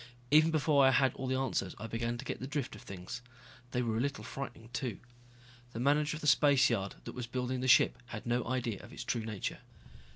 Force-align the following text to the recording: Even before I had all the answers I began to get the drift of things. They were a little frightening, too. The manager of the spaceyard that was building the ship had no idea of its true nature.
Even 0.31 0.49
before 0.49 0.83
I 0.83 0.89
had 0.89 1.13
all 1.13 1.27
the 1.27 1.35
answers 1.37 1.75
I 1.77 1.85
began 1.85 2.17
to 2.17 2.25
get 2.25 2.39
the 2.39 2.47
drift 2.47 2.75
of 2.75 2.81
things. 2.81 3.21
They 3.69 3.83
were 3.83 3.97
a 3.97 3.99
little 3.99 4.23
frightening, 4.23 4.69
too. 4.73 4.97
The 5.73 5.79
manager 5.79 6.17
of 6.17 6.21
the 6.21 6.25
spaceyard 6.27 6.95
that 7.03 7.13
was 7.13 7.27
building 7.27 7.59
the 7.61 7.67
ship 7.67 7.99
had 8.07 8.25
no 8.25 8.43
idea 8.47 8.81
of 8.83 8.91
its 8.91 9.03
true 9.03 9.23
nature. 9.23 9.59